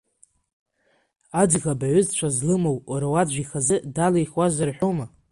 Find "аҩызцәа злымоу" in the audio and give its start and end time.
1.87-2.77